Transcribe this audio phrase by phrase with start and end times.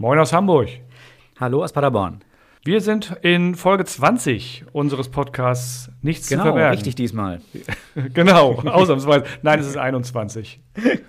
[0.00, 0.68] Moin aus Hamburg.
[1.40, 2.20] Hallo aus Paderborn.
[2.62, 6.76] Wir sind in Folge 20 unseres Podcasts Nichts genau, zu verbergen.
[6.76, 7.40] richtig diesmal.
[8.14, 9.24] genau, ausnahmsweise.
[9.42, 10.60] Nein, es ist 21.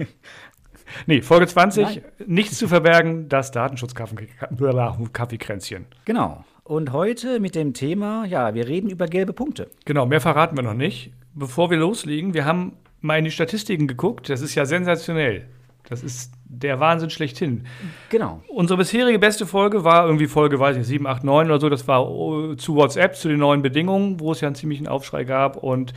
[1.06, 2.02] nee, Folge 20, Nein.
[2.26, 5.86] Nichts zu verbergen, das Datenschutz-Kaffeekränzchen.
[6.06, 6.44] Genau.
[6.64, 9.70] Und heute mit dem Thema, ja, wir reden über gelbe Punkte.
[9.86, 11.14] Genau, mehr verraten wir noch nicht.
[11.36, 14.32] Bevor wir loslegen, wir haben mal in die Statistiken geguckt.
[14.32, 15.48] Das ist ja sensationell.
[15.90, 17.66] Das ist der Wahnsinn schlechthin.
[18.10, 18.42] Genau.
[18.48, 21.70] Unsere bisherige beste Folge war irgendwie Folge, weiß ich nicht, 7, 8, 9 oder so.
[21.70, 25.24] Das war oh, zu WhatsApp, zu den neuen Bedingungen, wo es ja einen ziemlichen Aufschrei
[25.24, 25.58] gab.
[25.58, 25.94] Und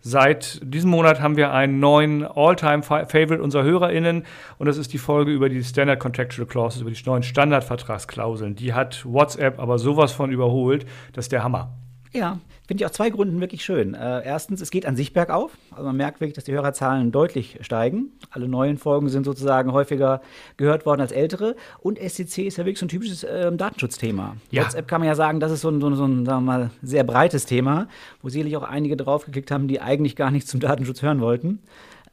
[0.00, 4.24] seit diesem Monat haben wir einen neuen All-Time-Favorite unserer HörerInnen.
[4.58, 8.56] Und das ist die Folge über die Standard Contractual Clauses, über die neuen Standardvertragsklauseln.
[8.56, 10.86] Die hat WhatsApp aber sowas von überholt.
[11.12, 11.72] Das ist der Hammer.
[12.16, 13.94] Ja, finde ich aus zwei Gründen wirklich schön.
[13.94, 15.52] Äh, erstens, es geht an sich bergauf.
[15.70, 18.12] Also man merkt wirklich, dass die Hörerzahlen deutlich steigen.
[18.30, 20.22] Alle neuen Folgen sind sozusagen häufiger
[20.56, 21.56] gehört worden als ältere.
[21.80, 24.36] Und SCC ist ja wirklich so ein typisches äh, Datenschutzthema.
[24.50, 24.64] Ja.
[24.64, 26.52] WhatsApp kann man ja sagen, das ist so ein, so ein, so ein sagen wir
[26.52, 27.88] mal, sehr breites Thema,
[28.22, 31.60] wo sicherlich auch einige draufgeklickt haben, die eigentlich gar nichts zum Datenschutz hören wollten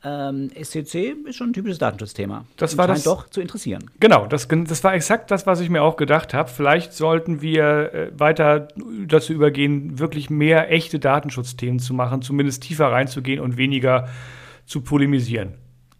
[0.03, 2.45] ähm, SCC ist schon ein typisches Datenschutzthema.
[2.57, 3.89] Das war das doch zu interessieren.
[3.99, 6.49] Genau, das, das war exakt das, was ich mir auch gedacht habe.
[6.49, 8.67] Vielleicht sollten wir äh, weiter
[9.07, 14.09] dazu übergehen, wirklich mehr echte Datenschutzthemen zu machen, zumindest tiefer reinzugehen und weniger
[14.65, 15.53] zu polemisieren.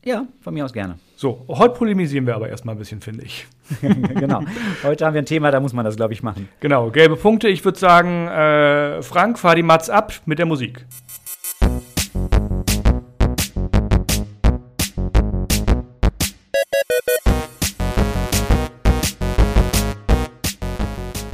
[0.06, 1.00] Ja, von mir aus gerne.
[1.16, 3.48] So, heute polemisieren wir aber erstmal ein bisschen, finde ich.
[3.82, 4.44] genau.
[4.84, 6.50] Heute haben wir ein Thema, da muss man das, glaube ich, machen.
[6.60, 7.48] Genau, gelbe Punkte.
[7.48, 10.86] Ich würde sagen, äh, Frank, fahr die Mats ab mit der Musik.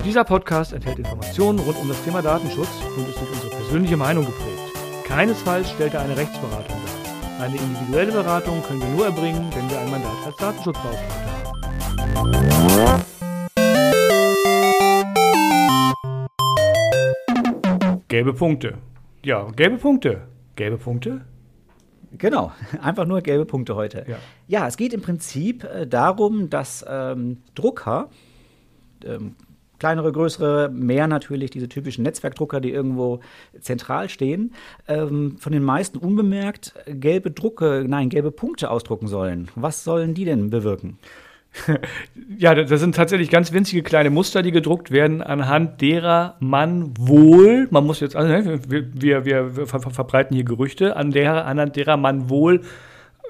[0.10, 4.26] Dieser Podcast enthält Informationen rund um das Thema Datenschutz und ist durch unsere persönliche Meinung
[4.26, 4.58] geprägt.
[5.04, 7.46] Keinesfalls stellt er eine Rechtsberatung dar.
[7.46, 11.32] Eine individuelle Beratung können wir nur erbringen, wenn wir ein Mandat als Datenschutzbeauftragter
[12.16, 13.04] haben.
[18.08, 18.80] Gelbe Punkte.
[19.24, 20.22] Ja, gelbe Punkte.
[20.56, 21.22] Gelbe Punkte?
[22.18, 24.06] Genau, einfach nur gelbe Punkte heute.
[24.08, 24.18] Ja,
[24.48, 28.10] ja es geht im Prinzip äh, darum, dass ähm, Drucker,
[29.06, 29.36] ähm,
[29.80, 33.20] kleinere, größere, mehr natürlich diese typischen Netzwerkdrucker, die irgendwo
[33.60, 34.54] zentral stehen,
[34.88, 39.50] ähm, von den meisten unbemerkt gelbe Drucke, nein, gelbe Punkte ausdrucken sollen.
[39.56, 40.98] Was sollen die denn bewirken?
[42.38, 47.68] Ja, das sind tatsächlich ganz winzige kleine Muster, die gedruckt werden, anhand derer man wohl,
[47.72, 51.98] man muss jetzt, also, ne, wir, wir, wir verbreiten hier Gerüchte, an der, anhand derer
[51.98, 52.62] man wohl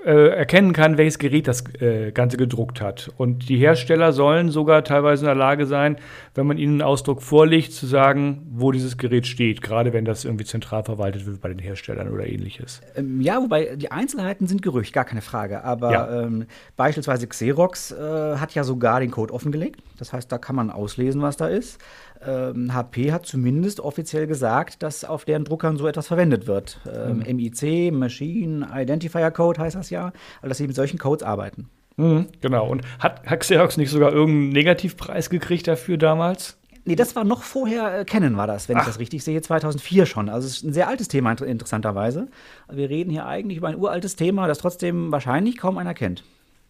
[0.06, 3.12] äh, erkennen kann, welches Gerät das äh, Ganze gedruckt hat.
[3.18, 5.98] Und die Hersteller sollen sogar teilweise in der Lage sein,
[6.36, 10.26] wenn man ihnen einen Ausdruck vorlegt, zu sagen, wo dieses Gerät steht, gerade wenn das
[10.26, 12.82] irgendwie zentral verwaltet wird bei den Herstellern oder ähnliches.
[12.96, 15.64] Ähm, ja, wobei die Einzelheiten sind Gerücht, gar keine Frage.
[15.64, 16.22] Aber ja.
[16.22, 16.46] ähm,
[16.78, 19.82] beispielsweise Xerox äh, hat ja sogar den Code offengelegt.
[19.98, 21.80] Das heißt, da kann man auslesen, was da ist
[22.26, 26.80] ähm, HP hat zumindest offiziell gesagt, dass auf deren Druckern so etwas verwendet wird.
[26.92, 27.36] Ähm, mhm.
[27.38, 31.70] MIC, Machine Identifier Code heißt das ja, also dass sie mit solchen Codes arbeiten.
[31.98, 32.68] Mhm, genau.
[32.68, 36.58] Und hat, hat Xerox nicht sogar irgendeinen Negativpreis gekriegt dafür damals?
[36.86, 38.82] Nee, das war noch vorher, äh, Canon war das, wenn Ach.
[38.82, 40.30] ich das richtig sehe, 2004 schon.
[40.30, 42.30] Also es ist ein sehr altes Thema, interessanterweise.
[42.72, 46.24] Wir reden hier eigentlich über ein uraltes Thema, das trotzdem wahrscheinlich kaum einer kennt.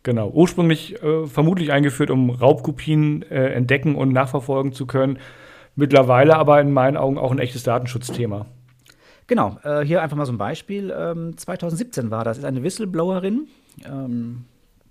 [0.04, 5.20] Genau, ursprünglich äh, vermutlich eingeführt, um Raubkopien äh, entdecken und nachverfolgen zu können.
[5.80, 8.46] Mittlerweile aber in meinen Augen auch ein echtes Datenschutzthema.
[9.28, 10.94] Genau, äh, hier einfach mal so ein Beispiel.
[10.94, 13.48] Ähm, 2017 war das, ist eine Whistleblowerin,
[13.86, 14.44] ähm,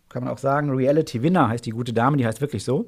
[0.09, 2.87] kann man auch sagen, Reality Winner heißt die gute Dame, die heißt wirklich so,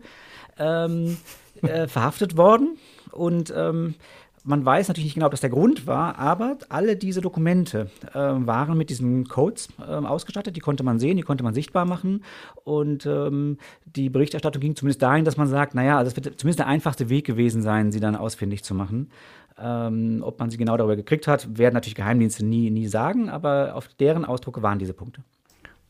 [0.58, 1.18] ähm,
[1.60, 2.78] äh, verhaftet worden
[3.12, 3.96] und ähm,
[4.44, 8.18] man weiß natürlich nicht genau, ob das der Grund war, aber alle diese Dokumente äh,
[8.18, 10.56] waren mit diesen Codes äh, ausgestattet.
[10.56, 12.24] Die konnte man sehen, die konnte man sichtbar machen.
[12.64, 16.60] Und ähm, die Berichterstattung ging zumindest dahin, dass man sagt, naja, also es wird zumindest
[16.60, 19.10] der einfachste Weg gewesen sein, sie dann ausfindig zu machen.
[19.58, 23.74] Ähm, ob man sie genau darüber gekriegt hat, werden natürlich Geheimdienste nie, nie sagen, aber
[23.74, 25.22] auf deren Ausdrucke waren diese Punkte.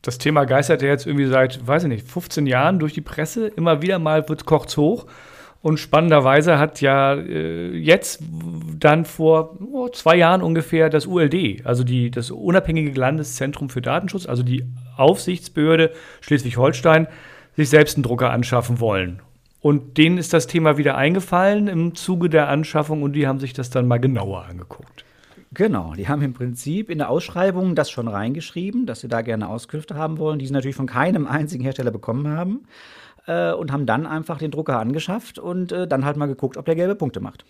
[0.01, 3.47] Das Thema geistert ja jetzt irgendwie seit, weiß ich nicht, 15 Jahren durch die Presse.
[3.47, 5.05] Immer wieder mal wird kocht's hoch.
[5.61, 8.23] Und spannenderweise hat ja äh, jetzt
[8.79, 14.25] dann vor oh, zwei Jahren ungefähr das ULD, also die, das unabhängige Landeszentrum für Datenschutz,
[14.25, 14.65] also die
[14.97, 15.91] Aufsichtsbehörde
[16.21, 17.07] Schleswig-Holstein,
[17.55, 19.21] sich selbst einen Drucker anschaffen wollen.
[19.59, 23.53] Und denen ist das Thema wieder eingefallen im Zuge der Anschaffung und die haben sich
[23.53, 25.05] das dann mal genauer angeguckt.
[25.53, 29.49] Genau, die haben im Prinzip in der Ausschreibung das schon reingeschrieben, dass sie da gerne
[29.49, 32.61] Auskünfte haben wollen, die sie natürlich von keinem einzigen Hersteller bekommen haben
[33.27, 36.65] äh, und haben dann einfach den Drucker angeschafft und äh, dann halt mal geguckt, ob
[36.65, 37.45] der gelbe Punkte macht.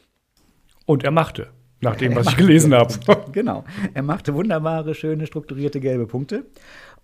[0.86, 1.48] Und er machte,
[1.82, 2.94] nach dem, was ich gelesen habe.
[3.32, 3.64] genau,
[3.94, 6.46] er machte wunderbare, schöne, strukturierte gelbe Punkte.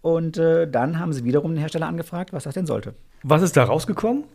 [0.02, 2.94] Und äh, dann haben sie wiederum den Hersteller angefragt, was das denn sollte.
[3.24, 4.26] Was ist da rausgekommen?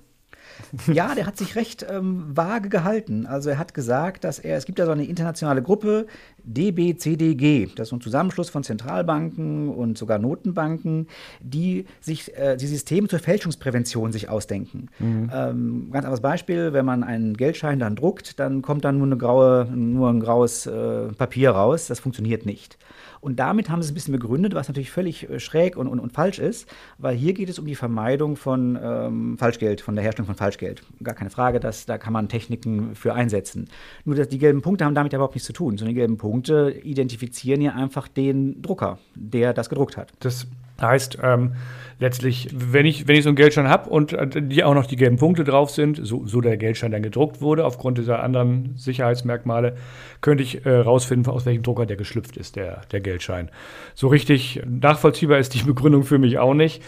[0.92, 3.26] Ja, der hat sich recht ähm, vage gehalten.
[3.26, 6.06] Also er hat gesagt, dass er, es gibt ja so eine internationale Gruppe,
[6.44, 11.06] DBCDG, das ist ein Zusammenschluss von Zentralbanken und sogar Notenbanken,
[11.40, 14.88] die sich äh, die Systeme zur Fälschungsprävention sich ausdenken.
[14.98, 15.30] Mhm.
[15.32, 19.16] Ähm, ganz anderes Beispiel, wenn man einen Geldschein dann druckt, dann kommt dann nur, eine
[19.16, 21.86] graue, nur ein graues äh, Papier raus.
[21.86, 22.78] Das funktioniert nicht.
[23.22, 26.00] Und damit haben sie es ein bisschen begründet, was natürlich völlig äh, schräg und, und,
[26.00, 30.02] und falsch ist, weil hier geht es um die Vermeidung von ähm, Falschgeld, von der
[30.02, 30.82] Herstellung von Falschgeld.
[31.04, 33.68] Gar keine Frage, dass, da kann man Techniken für einsetzen.
[34.04, 36.18] Nur dass die gelben Punkte haben damit ja überhaupt nichts zu tun, sondern die gelben
[36.18, 40.12] Punkte identifizieren ja einfach den Drucker, der das gedruckt hat.
[40.18, 40.48] Das
[40.82, 41.52] heißt, ähm,
[41.98, 44.96] letztlich, wenn ich, wenn ich so einen Geldschein habe und äh, die auch noch die
[44.96, 49.76] gelben Punkte drauf sind, so, so der Geldschein dann gedruckt wurde, aufgrund dieser anderen Sicherheitsmerkmale,
[50.20, 53.50] könnte ich äh, rausfinden, aus welchem Drucker der geschlüpft ist, der, der Geldschein.
[53.94, 56.82] So richtig nachvollziehbar ist die Begründung für mich auch nicht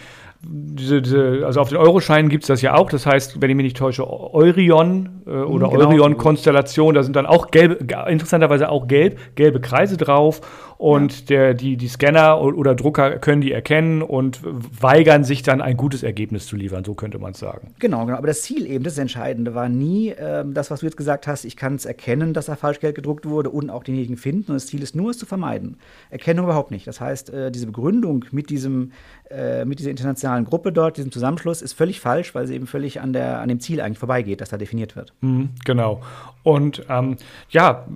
[0.46, 2.90] diese, diese, also auf den Euroscheinen gibt es das ja auch.
[2.90, 5.88] Das heißt, wenn ich mich nicht täusche, Eurion äh, oder genau.
[5.88, 7.76] Eurion-Konstellation, da sind dann auch gelbe,
[8.08, 10.40] interessanterweise auch gelb, gelbe Kreise drauf.
[10.76, 11.26] Und ja.
[11.36, 16.02] der, die, die Scanner oder Drucker können die erkennen und weigern sich dann ein gutes
[16.02, 17.74] Ergebnis zu liefern, so könnte man es sagen.
[17.78, 18.18] Genau, genau.
[18.18, 21.44] Aber das Ziel eben, das Entscheidende, war nie äh, das, was du jetzt gesagt hast,
[21.44, 24.50] ich kann es erkennen, dass da Falschgeld gedruckt wurde und auch denjenigen finden.
[24.50, 25.76] Und das Ziel ist nur, es zu vermeiden.
[26.10, 26.86] Erkennung überhaupt nicht.
[26.86, 28.92] Das heißt, äh, diese Begründung mit diesem
[29.30, 33.00] äh, mit dieser internationalen Gruppe dort, diesem Zusammenschluss, ist völlig falsch, weil sie eben völlig
[33.00, 35.14] an, der, an dem Ziel eigentlich vorbeigeht, das da definiert wird.
[35.22, 36.02] Mhm, genau.
[36.42, 37.16] Und ähm,
[37.48, 37.86] ja,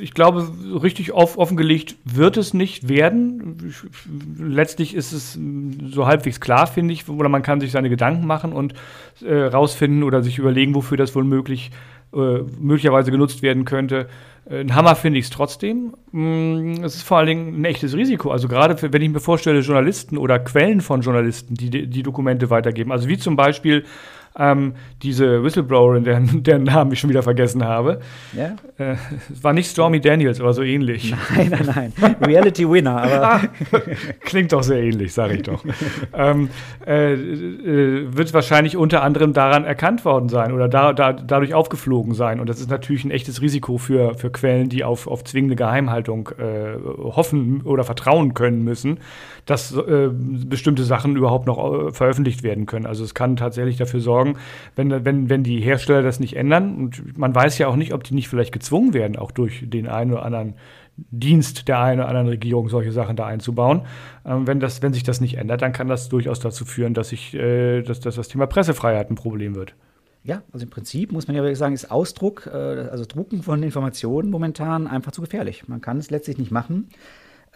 [0.00, 0.48] ich glaube,
[0.80, 3.74] richtig off offengelegt wird es nicht werden.
[4.38, 5.36] Letztlich ist es
[5.90, 8.74] so halbwegs klar, finde ich, oder man kann sich seine Gedanken machen und
[9.24, 11.72] äh, rausfinden oder sich überlegen, wofür das wohl möglich,
[12.14, 14.08] äh, möglicherweise genutzt werden könnte.
[14.48, 15.94] Ein Hammer finde ich es trotzdem.
[16.12, 18.30] Mm, es ist vor allen Dingen ein echtes Risiko.
[18.30, 22.92] Also gerade wenn ich mir vorstelle, Journalisten oder Quellen von Journalisten, die die Dokumente weitergeben.
[22.92, 23.84] Also wie zum Beispiel
[24.38, 28.00] ähm, diese Whistleblowerin, deren, deren Namen ich schon wieder vergessen habe.
[28.32, 28.56] Ja?
[28.78, 28.96] Äh,
[29.40, 31.14] war nicht Stormy Daniels, aber so ähnlich.
[31.36, 32.16] Nein, nein, nein.
[32.20, 33.40] Reality Winner, aber.
[34.20, 35.64] Klingt doch sehr ähnlich, sage ich doch.
[36.14, 36.48] ähm,
[36.86, 42.14] äh, äh, wird wahrscheinlich unter anderem daran erkannt worden sein oder da, da, dadurch aufgeflogen
[42.14, 42.40] sein.
[42.40, 46.30] Und das ist natürlich ein echtes Risiko für, für Quellen, die auf, auf zwingende Geheimhaltung
[46.38, 48.98] äh, hoffen oder vertrauen können müssen,
[49.46, 52.86] dass äh, bestimmte Sachen überhaupt noch veröffentlicht werden können.
[52.86, 54.38] Also es kann tatsächlich dafür sorgen, sorgen,
[54.74, 56.76] wenn, wenn, wenn die Hersteller das nicht ändern.
[56.76, 59.88] Und man weiß ja auch nicht, ob die nicht vielleicht gezwungen werden, auch durch den
[59.88, 60.54] einen oder anderen
[60.96, 63.82] Dienst der einen oder anderen Regierung solche Sachen da einzubauen.
[64.24, 67.12] Ähm, wenn, das, wenn sich das nicht ändert, dann kann das durchaus dazu führen, dass,
[67.12, 69.74] ich, äh, dass, dass das Thema Pressefreiheit ein Problem wird.
[70.24, 74.30] Ja, also im Prinzip muss man ja sagen, ist Ausdruck, äh, also Drucken von Informationen
[74.30, 75.68] momentan einfach zu gefährlich.
[75.68, 76.88] Man kann es letztlich nicht machen.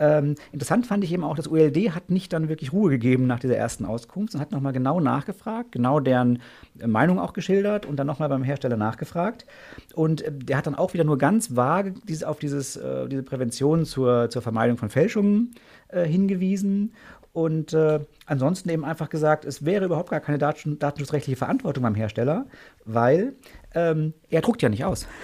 [0.00, 3.38] Ähm, interessant fand ich eben auch, das ULD hat nicht dann wirklich Ruhe gegeben nach
[3.38, 6.40] dieser ersten Auskunft und hat nochmal genau nachgefragt, genau deren
[6.84, 9.44] Meinung auch geschildert und dann nochmal beim Hersteller nachgefragt.
[9.94, 13.22] Und äh, der hat dann auch wieder nur ganz vage diese, auf dieses, äh, diese
[13.22, 15.54] Prävention zur, zur Vermeidung von Fälschungen
[15.88, 16.92] äh, hingewiesen
[17.32, 22.46] und äh, ansonsten eben einfach gesagt, es wäre überhaupt gar keine datenschutzrechtliche Verantwortung beim Hersteller,
[22.84, 23.34] weil
[23.74, 25.06] ähm, er druckt ja nicht aus.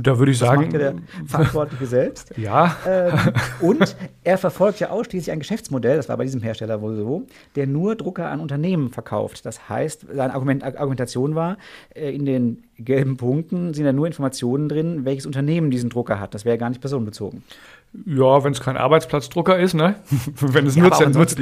[0.00, 0.62] Da würde ich das sagen.
[0.62, 0.94] Macht ja der
[1.26, 2.34] Verantwortliche selbst.
[2.36, 2.76] Ja.
[2.86, 3.18] Ähm,
[3.60, 7.66] und er verfolgt ja ausschließlich ein Geschäftsmodell, das war bei diesem Hersteller wohl so, der
[7.66, 9.44] nur Drucker an Unternehmen verkauft.
[9.44, 11.58] Das heißt, seine Argument, Argumentation war,
[11.94, 16.34] äh, in den gelben Punkten sind ja nur Informationen drin, welches Unternehmen diesen Drucker hat.
[16.34, 17.42] Das wäre gar nicht personenbezogen.
[18.06, 19.96] Ja, wenn es kein Arbeitsplatzdrucker ist, ne?
[20.40, 21.38] wenn es ja, nutzt, dann nutzt.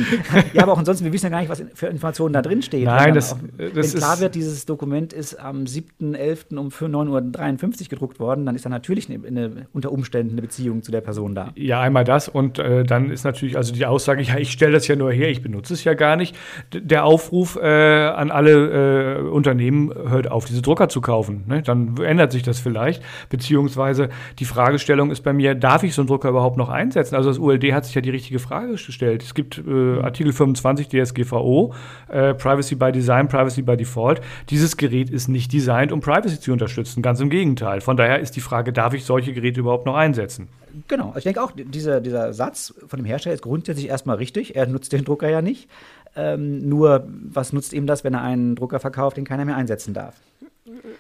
[0.55, 2.87] ja, aber auch ansonsten, wir wissen ja gar nicht, was für Informationen da drin stehen.
[2.87, 3.97] Nein, das, auch, das wenn ist.
[3.99, 6.57] klar wird, dieses Dokument ist am 7.11.
[6.57, 10.83] um 9.53 Uhr gedruckt worden, dann ist da natürlich eine, eine, unter Umständen eine Beziehung
[10.83, 11.53] zu der Person da.
[11.55, 14.89] Ja, einmal das und äh, dann ist natürlich also die Aussage, ja, ich stelle das
[14.89, 16.37] ja nur her, ich benutze es ja gar nicht.
[16.73, 21.45] D der Aufruf äh, an alle äh, Unternehmen, hört auf, diese Drucker zu kaufen.
[21.47, 21.63] Ne?
[21.63, 23.03] Dann ändert sich das vielleicht.
[23.29, 24.09] Beziehungsweise
[24.39, 27.15] die Fragestellung ist bei mir, darf ich so einen Drucker überhaupt noch einsetzen?
[27.15, 29.23] Also das ULD hat sich ja die richtige Frage gestellt.
[29.23, 31.75] Es gibt äh, Artikel 25 DSGVO,
[32.09, 34.21] äh, Privacy by Design, Privacy by Default.
[34.51, 37.03] Dieses Gerät ist nicht designt, um Privacy zu unterstützen.
[37.03, 37.81] Ganz im Gegenteil.
[37.81, 40.49] Von daher ist die Frage, darf ich solche Geräte überhaupt noch einsetzen?
[40.87, 41.15] Genau.
[41.17, 44.57] Ich denke auch, dieser, dieser Satz von dem Hersteller ist grundsätzlich erstmal richtig.
[44.57, 45.69] Er nutzt den Drucker ja nicht.
[46.17, 49.95] Ähm, nur, was nutzt ihm das, wenn er einen Drucker verkauft, den keiner mehr einsetzen
[49.95, 50.15] darf?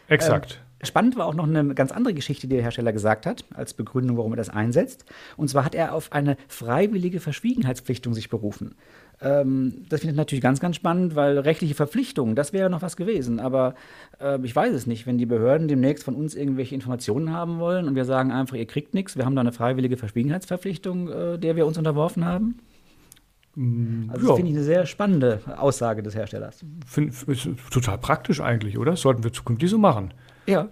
[0.08, 0.60] Exakt.
[0.80, 3.74] Ähm, spannend war auch noch eine ganz andere Geschichte, die der Hersteller gesagt hat, als
[3.74, 5.04] Begründung, warum er das einsetzt.
[5.36, 8.74] Und zwar hat er auf eine freiwillige Verschwiegenheitspflichtung sich berufen.
[9.20, 12.96] Ähm, das finde ich natürlich ganz, ganz spannend, weil rechtliche Verpflichtungen, das wäre noch was
[12.96, 13.40] gewesen.
[13.40, 13.74] Aber
[14.20, 17.88] äh, ich weiß es nicht, wenn die Behörden demnächst von uns irgendwelche Informationen haben wollen
[17.88, 21.56] und wir sagen einfach, ihr kriegt nichts, wir haben da eine freiwillige Verschwiegenheitsverpflichtung, äh, der
[21.56, 22.58] wir uns unterworfen haben.
[23.56, 26.64] Mm, also das finde ich eine sehr spannende Aussage des Herstellers.
[26.86, 28.92] Find, ist total praktisch eigentlich, oder?
[28.92, 30.14] Das sollten wir zukünftig so machen.
[30.48, 30.68] Ja.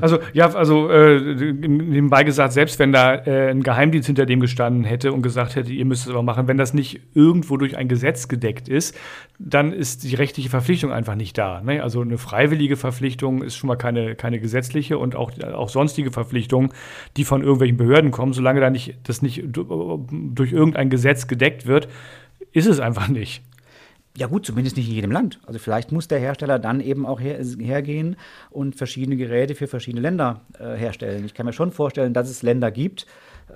[0.00, 1.20] Also, ja, also äh,
[1.52, 5.70] nebenbei gesagt, selbst wenn da äh, ein Geheimdienst hinter dem gestanden hätte und gesagt hätte,
[5.70, 8.96] ihr müsst es aber machen, wenn das nicht irgendwo durch ein Gesetz gedeckt ist,
[9.38, 11.60] dann ist die rechtliche Verpflichtung einfach nicht da.
[11.60, 11.82] Ne?
[11.82, 16.70] Also eine freiwillige Verpflichtung ist schon mal keine, keine gesetzliche und auch, auch sonstige Verpflichtungen,
[17.18, 21.88] die von irgendwelchen Behörden kommen, solange da nicht, das nicht durch irgendein Gesetz gedeckt wird,
[22.52, 23.42] ist es einfach nicht.
[24.16, 25.40] Ja gut, zumindest nicht in jedem Land.
[25.46, 28.16] Also vielleicht muss der Hersteller dann eben auch her, hergehen
[28.50, 31.26] und verschiedene Geräte für verschiedene Länder äh, herstellen.
[31.26, 33.06] Ich kann mir schon vorstellen, dass es Länder gibt,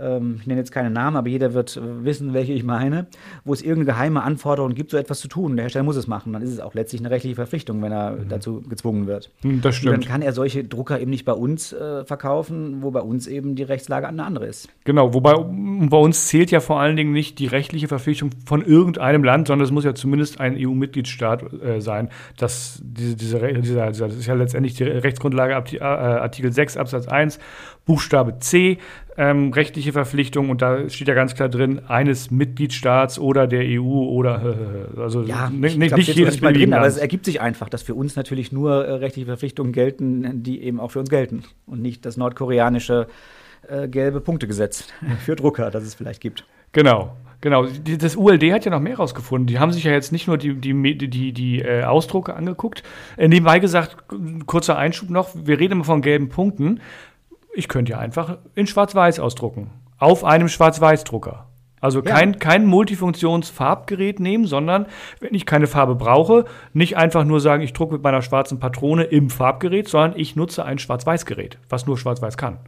[0.01, 3.07] ähm, ich nenne jetzt keinen Namen, aber jeder wird äh, wissen, welche ich meine,
[3.45, 5.57] wo es irgendeine geheime Anforderung gibt, so etwas zu tun.
[5.57, 6.33] Der Hersteller muss es machen.
[6.33, 8.29] Dann ist es auch letztlich eine rechtliche Verpflichtung, wenn er mhm.
[8.29, 9.31] dazu gezwungen wird.
[9.43, 9.95] Hm, das stimmt.
[9.95, 13.27] Und dann kann er solche Drucker eben nicht bei uns äh, verkaufen, wo bei uns
[13.27, 14.69] eben die Rechtslage eine andere ist.
[14.85, 19.25] Genau, wobei bei uns zählt ja vor allen Dingen nicht die rechtliche Verpflichtung von irgendeinem
[19.25, 24.01] Land, sondern es muss ja zumindest ein EU-Mitgliedstaat äh, sein, dass diese, diese, dieser, das
[24.01, 27.39] ist ja letztendlich die Rechtsgrundlage äh, Artikel 6 Absatz 1
[27.87, 28.79] Buchstabe C
[29.17, 33.83] ähm, rechtliche Verpflichtung und da steht ja ganz klar drin, eines Mitgliedstaats oder der EU
[33.83, 34.57] oder
[34.97, 37.95] also ja, nicht, glaub, nicht jedes Mal drin, aber es ergibt sich einfach, dass für
[37.95, 42.05] uns natürlich nur äh, rechtliche Verpflichtungen gelten, die eben auch für uns gelten und nicht
[42.05, 43.07] das nordkoreanische
[43.69, 44.89] äh, gelbe Punktegesetz
[45.25, 46.45] für Drucker, das es vielleicht gibt.
[46.73, 47.17] Genau.
[47.43, 49.47] Genau, das ULD hat ja noch mehr rausgefunden.
[49.47, 52.83] Die haben sich ja jetzt nicht nur die, die, die, die, die äh, Ausdrucke angeguckt.
[53.17, 53.97] Äh, nebenbei gesagt,
[54.45, 56.81] kurzer Einschub noch, wir reden immer von gelben Punkten
[57.53, 59.71] ich könnte ja einfach in Schwarz-Weiß ausdrucken.
[60.01, 61.47] Auf einem Schwarz-Weiß-Drucker.
[61.81, 62.39] Also kein, ja.
[62.39, 64.87] kein Multifunktionsfarbgerät nehmen, sondern
[65.21, 69.05] wenn ich keine Farbe brauche, nicht einfach nur sagen, ich drucke mit meiner schwarzen Patrone
[69.05, 72.59] im Farbgerät, sondern ich nutze ein Schwarz-Weiß-Gerät, was nur Schwarz-Weiß kann.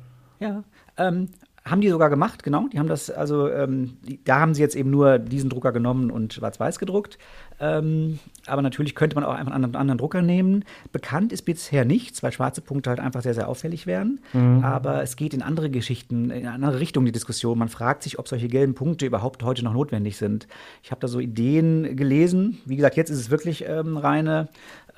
[0.41, 0.65] Ja,
[0.97, 1.29] ähm,
[1.65, 2.67] haben die sogar gemacht, genau.
[2.73, 6.33] Die haben das, also ähm, da haben sie jetzt eben nur diesen Drucker genommen und
[6.33, 7.19] schwarz-weiß gedruckt.
[7.61, 10.65] Ähm, aber natürlich könnte man auch einfach einen anderen, Drucker nehmen.
[10.91, 14.19] Bekannt ist bisher nichts, weil schwarze Punkte halt einfach sehr, sehr auffällig wären.
[14.33, 14.65] Mhm.
[14.65, 17.59] Aber es geht in andere Geschichten, in eine andere Richtung die Diskussion.
[17.59, 20.49] Man fragt sich, ob solche gelben Punkte überhaupt heute noch notwendig sind.
[20.83, 22.59] Ich habe da so Ideen gelesen.
[22.65, 24.49] Wie gesagt, jetzt ist es wirklich ähm, reine,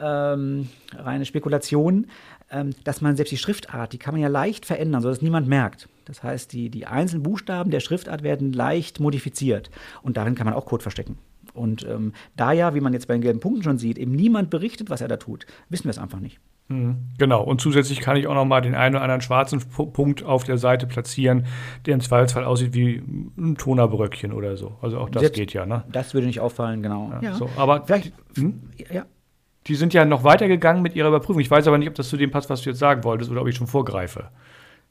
[0.01, 2.07] ähm, reine Spekulation.
[2.51, 5.89] Ähm, dass man selbst die Schriftart, die kann man ja leicht verändern, sodass niemand merkt.
[6.05, 9.71] Das heißt, die, die einzelnen Buchstaben der Schriftart werden leicht modifiziert
[10.03, 11.17] und darin kann man auch Code verstecken.
[11.55, 14.51] Und ähm, da ja, wie man jetzt bei den gelben Punkten schon sieht, eben niemand
[14.51, 16.39] berichtet, was er da tut, wissen wir es einfach nicht.
[16.69, 16.97] Mhm.
[17.19, 20.45] Genau, und zusätzlich kann ich auch noch mal den einen oder anderen schwarzen Punkt auf
[20.45, 21.47] der Seite platzieren,
[21.87, 23.03] der im Zweifelsfall aussieht wie
[23.37, 24.77] ein Tonerbröckchen oder so.
[24.81, 25.85] Also auch das Selbst, geht ja, ne?
[25.93, 27.11] Das würde nicht auffallen, genau.
[27.13, 27.35] Ja, ja.
[27.35, 28.63] So, aber vielleicht, hm?
[28.91, 29.05] ja.
[29.67, 31.41] Die sind ja noch weitergegangen mit ihrer Überprüfung.
[31.41, 33.41] Ich weiß aber nicht, ob das zu dem passt, was du jetzt sagen wolltest, oder
[33.41, 34.29] ob ich schon vorgreife.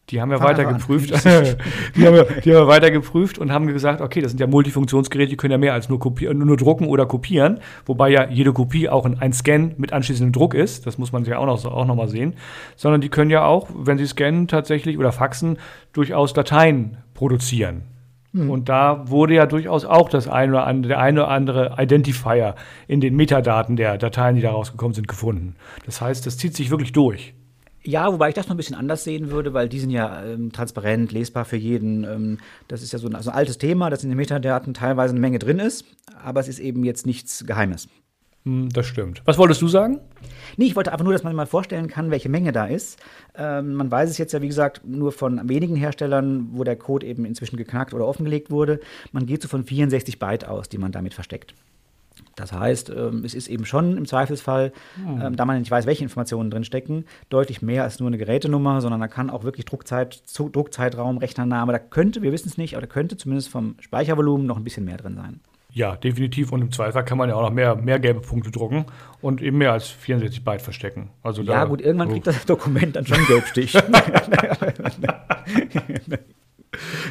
[0.09, 1.11] Die haben ja Fahrer weiter geprüft.
[1.95, 4.47] die, haben ja, die haben ja weiter geprüft und haben gesagt, okay, das sind ja
[4.47, 7.59] Multifunktionsgeräte, die können ja mehr als nur, kopieren, nur drucken oder kopieren.
[7.85, 10.85] Wobei ja jede Kopie auch ein, Scan mit anschließendem Druck ist.
[10.85, 12.35] Das muss man ja auch noch, auch noch mal sehen.
[12.75, 15.57] Sondern die können ja auch, wenn sie scannen tatsächlich oder faxen,
[15.93, 17.83] durchaus Dateien produzieren.
[18.33, 18.49] Mhm.
[18.49, 22.55] Und da wurde ja durchaus auch das eine oder andere, der eine oder andere Identifier
[22.87, 25.55] in den Metadaten der Dateien, die da rausgekommen sind, gefunden.
[25.85, 27.33] Das heißt, das zieht sich wirklich durch.
[27.85, 30.51] Ja, wobei ich das noch ein bisschen anders sehen würde, weil die sind ja ähm,
[30.51, 32.05] transparent, lesbar für jeden.
[32.05, 32.37] Ähm,
[32.67, 35.19] das ist ja so ein, also ein altes Thema, dass in den Metadaten teilweise eine
[35.19, 35.85] Menge drin ist,
[36.23, 37.89] aber es ist eben jetzt nichts Geheimes.
[38.45, 39.21] Hm, das stimmt.
[39.25, 39.99] Was wolltest du sagen?
[40.57, 42.99] Nee, ich wollte einfach nur, dass man mal vorstellen kann, welche Menge da ist.
[43.35, 47.05] Ähm, man weiß es jetzt ja, wie gesagt, nur von wenigen Herstellern, wo der Code
[47.05, 48.79] eben inzwischen geknackt oder offengelegt wurde.
[49.11, 51.53] Man geht so von 64 Byte aus, die man damit versteckt.
[52.35, 55.21] Das heißt, ähm, es ist eben schon im Zweifelsfall, hm.
[55.21, 58.81] ähm, da man nicht weiß, welche Informationen drin stecken, deutlich mehr als nur eine Gerätenummer,
[58.81, 62.81] sondern da kann auch wirklich Druckzeit, Druckzeitraum, Rechnername, da könnte, wir wissen es nicht, aber
[62.81, 65.41] da könnte zumindest vom Speichervolumen noch ein bisschen mehr drin sein.
[65.75, 66.51] Ja, definitiv.
[66.51, 68.85] Und im Zweifel kann man ja auch noch mehr, mehr gelbe Punkte drucken
[69.21, 71.09] und eben mehr als 64 Byte verstecken.
[71.23, 72.13] Also ja, da, gut, irgendwann so.
[72.13, 73.73] kriegt das Dokument dann schon Gelbstich.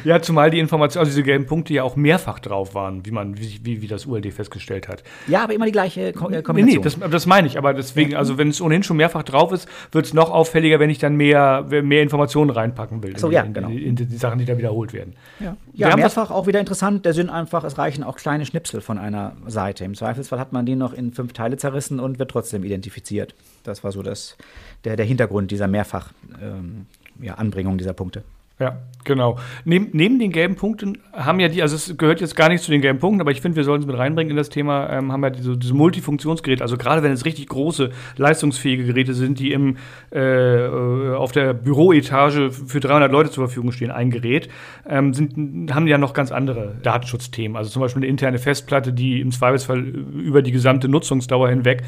[0.03, 3.37] Ja, zumal die Informationen, also diese gelben Punkte ja auch mehrfach drauf waren, wie man,
[3.37, 5.03] wie, wie, das ULD festgestellt hat.
[5.27, 6.83] Ja, aber immer die gleiche Ko äh, Kombination.
[6.83, 7.57] Nee, nee das, das meine ich.
[7.57, 10.89] Aber deswegen, also wenn es ohnehin schon mehrfach drauf ist, wird es noch auffälliger, wenn
[10.89, 13.17] ich dann mehr, mehr Informationen reinpacken will.
[13.17, 13.69] So, in, ja, genau.
[13.69, 15.15] In, in, in, die Sachen, die da wiederholt werden.
[15.39, 17.05] Ja, ja mehrfach auch wieder interessant.
[17.05, 19.85] Der Sinn einfach, es reichen auch kleine Schnipsel von einer Seite.
[19.85, 23.35] Im Zweifelsfall hat man die noch in fünf Teile zerrissen und wird trotzdem identifiziert.
[23.63, 24.37] Das war so das,
[24.83, 26.85] der, der Hintergrund dieser mehrfach ähm,
[27.21, 28.23] ja, Anbringung dieser Punkte.
[28.63, 29.37] Ja, genau.
[29.65, 32.71] Neben, neben den gelben Punkten haben ja die, also es gehört jetzt gar nicht zu
[32.71, 35.11] den gelben Punkten, aber ich finde, wir sollten es mit reinbringen in das Thema, ähm,
[35.11, 39.51] haben ja diese, diese Multifunktionsgeräte, also gerade wenn es richtig große, leistungsfähige Geräte sind, die
[39.51, 39.75] im,
[40.11, 40.65] äh,
[41.13, 44.47] auf der Büroetage für 300 Leute zur Verfügung stehen, ein Gerät,
[44.87, 47.57] ähm, sind, haben ja noch ganz andere Datenschutzthemen.
[47.57, 51.83] Also zum Beispiel eine interne Festplatte, die im Zweifelsfall über die gesamte Nutzungsdauer hinweg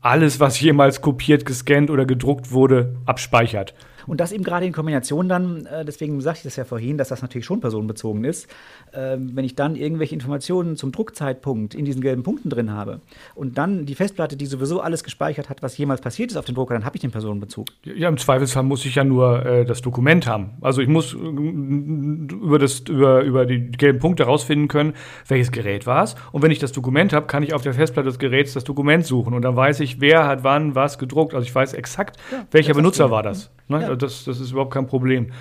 [0.00, 3.74] alles, was jemals kopiert, gescannt oder gedruckt wurde, abspeichert.
[4.06, 7.08] Und das eben gerade in Kombination dann, äh, deswegen sagte ich das ja vorhin, dass
[7.08, 8.48] das natürlich schon personenbezogen ist,
[8.92, 13.00] äh, wenn ich dann irgendwelche Informationen zum Druckzeitpunkt in diesen gelben Punkten drin habe
[13.34, 16.54] und dann die Festplatte, die sowieso alles gespeichert hat, was jemals passiert ist auf dem
[16.54, 17.66] Drucker, dann habe ich den Personenbezug.
[17.84, 20.50] Ja, im Zweifelsfall muss ich ja nur äh, das Dokument haben.
[20.60, 24.94] Also ich muss äh, über, das, über, über die gelben Punkte herausfinden können,
[25.26, 26.14] welches Gerät war es.
[26.32, 29.04] Und wenn ich das Dokument habe, kann ich auf der Festplatte des Geräts das Dokument
[29.04, 29.34] suchen.
[29.34, 31.34] Und dann weiß ich, wer hat wann was gedruckt.
[31.34, 33.50] Also ich weiß exakt, ja, welcher Benutzer war das.
[33.68, 33.82] Ne?
[33.82, 33.95] Ja.
[33.96, 35.32] Das, das ist überhaupt kein Problem.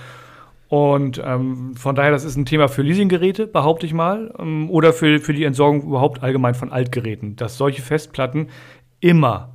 [0.68, 4.94] Und ähm, von daher, das ist ein Thema für Leasinggeräte, behaupte ich mal, ähm, oder
[4.94, 8.48] für, für die Entsorgung überhaupt allgemein von Altgeräten, dass solche Festplatten
[9.00, 9.55] immer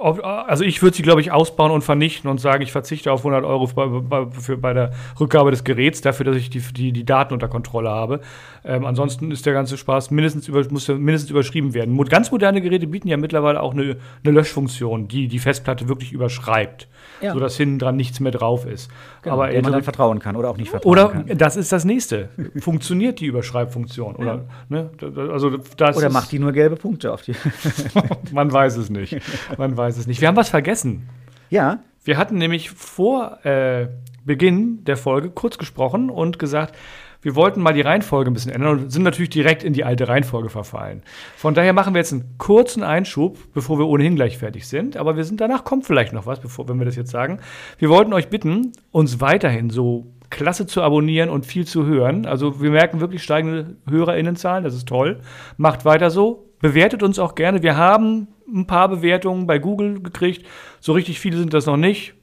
[0.00, 3.44] also ich würde sie, glaube ich, ausbauen und vernichten und sagen, ich verzichte auf 100
[3.44, 7.04] Euro bei, bei, für, bei der Rückgabe des Geräts, dafür, dass ich die, die, die
[7.04, 8.20] Daten unter Kontrolle habe.
[8.64, 11.96] Ähm, ansonsten ist der ganze Spaß mindestens, über, muss mindestens überschrieben werden.
[12.04, 16.88] Ganz moderne Geräte bieten ja mittlerweile auch eine, eine Löschfunktion, die die Festplatte wirklich überschreibt,
[17.20, 17.32] ja.
[17.32, 18.90] sodass hinten dran nichts mehr drauf ist.
[19.22, 21.24] Genau, Aber man dann vertrauen kann oder auch nicht vertrauen oder, kann.
[21.24, 22.28] Oder das ist das Nächste.
[22.58, 24.16] Funktioniert die Überschreibfunktion?
[24.16, 24.40] Oder, ja.
[24.68, 24.90] ne,
[25.32, 27.34] also das oder macht die nur gelbe Punkte auf die.
[28.32, 29.16] man weiß es nicht.
[29.58, 30.20] Man weiß es nicht.
[30.20, 31.08] Wir haben was vergessen.
[31.50, 31.80] Ja.
[32.04, 33.88] Wir hatten nämlich vor äh,
[34.24, 36.76] Beginn der Folge kurz gesprochen und gesagt,
[37.22, 40.08] wir wollten mal die Reihenfolge ein bisschen ändern und sind natürlich direkt in die alte
[40.08, 41.02] Reihenfolge verfallen.
[41.36, 44.96] Von daher machen wir jetzt einen kurzen Einschub, bevor wir ohnehin gleich fertig sind.
[44.96, 47.38] Aber wir sind danach kommt vielleicht noch was, bevor, wenn wir das jetzt sagen.
[47.78, 52.26] Wir wollten euch bitten, uns weiterhin so klasse zu abonnieren und viel zu hören.
[52.26, 55.20] Also wir merken wirklich steigende HörerInnenzahlen, das ist toll.
[55.56, 56.48] Macht weiter so.
[56.60, 57.62] Bewertet uns auch gerne.
[57.62, 60.46] Wir haben ein paar Bewertungen bei Google gekriegt.
[60.80, 62.14] So richtig viele sind das noch nicht.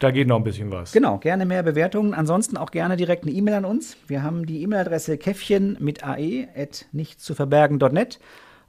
[0.00, 0.92] Da geht noch ein bisschen was.
[0.92, 2.14] Genau, gerne mehr Bewertungen.
[2.14, 3.98] Ansonsten auch gerne direkt eine E-Mail an uns.
[4.06, 8.18] Wir haben die E-Mail-Adresse käffchen mit ae at nichtzuverbergen.net.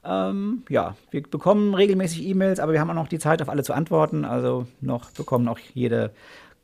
[0.04, 3.64] Ähm, ja, wir bekommen regelmäßig E-Mails, aber wir haben auch noch die Zeit, auf alle
[3.64, 4.26] zu antworten.
[4.26, 6.12] Also noch bekommen auch jede,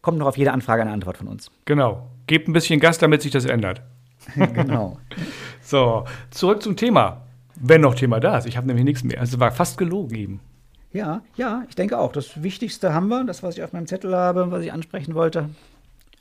[0.01, 1.49] kommt noch auf jede Anfrage eine Antwort von uns.
[1.63, 2.07] Genau.
[2.27, 3.81] Gebt ein bisschen Gas, damit sich das ändert.
[4.35, 4.97] genau.
[5.61, 7.26] so, zurück zum Thema.
[7.59, 8.45] Wenn noch Thema da ist.
[8.45, 9.19] Ich habe nämlich nichts mehr.
[9.19, 10.39] Also war fast gelogen eben.
[10.93, 12.11] Ja, ja, ich denke auch.
[12.11, 13.23] Das Wichtigste haben wir.
[13.23, 15.49] Das, was ich auf meinem Zettel habe, was ich ansprechen wollte,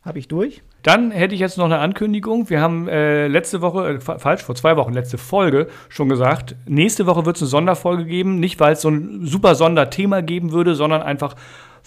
[0.04, 0.62] habe ich durch.
[0.82, 2.48] Dann hätte ich jetzt noch eine Ankündigung.
[2.48, 7.06] Wir haben äh, letzte Woche, äh, falsch, vor zwei Wochen, letzte Folge schon gesagt, nächste
[7.06, 8.38] Woche wird es eine Sonderfolge geben.
[8.38, 11.34] Nicht, weil es so ein super Sonderthema geben würde, sondern einfach,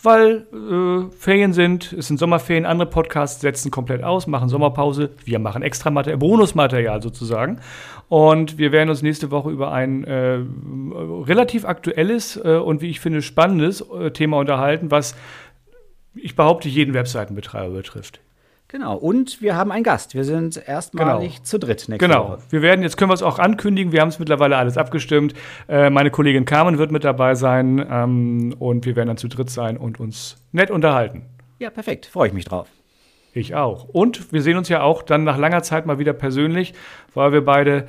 [0.04, 5.12] weil äh, Ferien sind, es sind Sommerferien, andere Podcasts setzen komplett aus, machen Sommerpause.
[5.24, 7.60] Wir machen extra Material, Bonusmaterial sozusagen.
[8.08, 10.40] Und wir werden uns nächste Woche über ein äh,
[10.94, 15.16] relativ aktuelles äh, und wie ich finde spannendes äh, Thema unterhalten, was
[16.16, 18.20] ich behaupte jeden Webseitenbetreiber betrifft.
[18.72, 20.14] Genau, und wir haben einen Gast.
[20.14, 21.44] Wir sind erstmalig genau.
[21.44, 22.26] zu dritt nächste genau.
[22.26, 22.36] Woche.
[22.36, 25.34] Genau, wir werden, jetzt können wir es auch ankündigen, wir haben es mittlerweile alles abgestimmt.
[25.68, 29.50] Äh, meine Kollegin Carmen wird mit dabei sein ähm, und wir werden dann zu dritt
[29.50, 31.26] sein und uns nett unterhalten.
[31.58, 32.68] Ja, perfekt, freue ich mich drauf.
[33.34, 33.86] Ich auch.
[33.86, 36.76] Und wir sehen uns ja auch dann nach langer Zeit mal wieder persönlich,
[37.16, 37.88] weil wir beide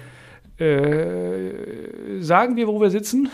[0.59, 3.29] äh, sagen wir, wo wir sitzen?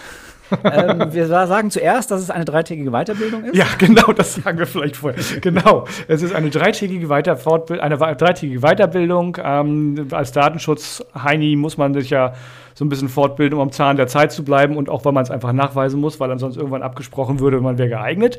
[0.65, 3.57] Ähm, wir sagen zuerst, dass es eine dreitägige Weiterbildung ist.
[3.57, 5.23] Ja, genau, das sagen wir vielleicht vorher.
[5.41, 7.39] genau, es ist eine dreitägige, Weiter
[7.81, 9.39] eine dreitägige Weiterbildung.
[9.43, 12.35] Ähm, als Datenschutz-Heini muss man sich ja
[12.75, 15.23] so ein bisschen fortbilden, um am Zahn der Zeit zu bleiben und auch, weil man
[15.23, 18.39] es einfach nachweisen muss, weil ansonsten irgendwann abgesprochen würde, man wäre geeignet.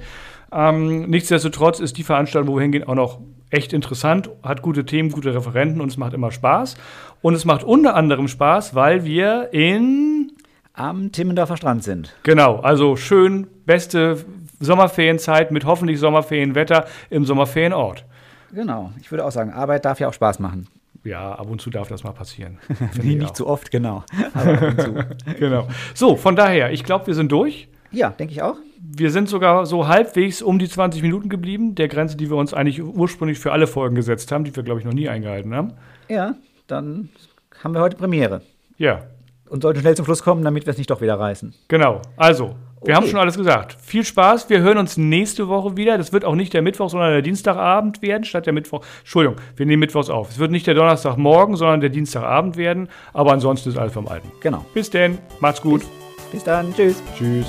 [0.52, 5.10] Ähm, nichtsdestotrotz ist die Veranstaltung, wo wir hingehen, auch noch echt interessant, hat gute Themen,
[5.10, 6.78] gute Referenten und es macht immer Spaß.
[7.22, 10.27] Und es macht unter anderem Spaß, weil wir in
[10.78, 12.14] am Timmendorfer Strand sind.
[12.24, 14.24] Genau, also schön, beste
[14.60, 18.06] Sommerferienzeit mit hoffentlich Sommerferienwetter im Sommerferienort.
[18.54, 20.68] Genau, ich würde auch sagen, Arbeit darf ja auch Spaß machen.
[21.04, 22.60] Ja, ab und zu darf das mal passieren.
[23.02, 24.04] nee, nicht zu oft, genau.
[24.34, 24.94] Aber ab und zu.
[25.40, 25.68] genau.
[25.94, 27.68] So, von daher, ich glaube, wir sind durch.
[27.92, 28.58] Ja, denke ich auch.
[28.80, 32.54] Wir sind sogar so halbwegs um die 20 Minuten geblieben, der Grenze, die wir uns
[32.54, 35.74] eigentlich ursprünglich für alle Folgen gesetzt haben, die wir, glaube ich, noch nie eingehalten haben.
[36.10, 36.36] Ja,
[36.68, 37.10] dann
[37.64, 38.42] haben wir heute Premiere.
[38.78, 39.04] Ja
[39.50, 41.54] und sollten schnell zum Schluss kommen, damit wir es nicht doch wieder reißen.
[41.68, 42.02] Genau.
[42.16, 42.94] Also, wir okay.
[42.94, 43.76] haben schon alles gesagt.
[43.82, 44.50] Viel Spaß.
[44.50, 45.98] Wir hören uns nächste Woche wieder.
[45.98, 48.84] Das wird auch nicht der Mittwoch, sondern der Dienstagabend werden, statt der Mittwoch.
[49.00, 50.30] Entschuldigung, wir nehmen Mittwochs auf.
[50.30, 52.90] Es wird nicht der Donnerstagmorgen, sondern der Dienstagabend werden.
[53.14, 54.32] Aber ansonsten ist alles vom Alten.
[54.42, 54.64] Genau.
[54.74, 55.18] Bis denn.
[55.40, 55.82] Macht's gut.
[55.82, 56.74] Bis, bis dann.
[56.76, 57.02] Tschüss.
[57.18, 57.48] Tschüss.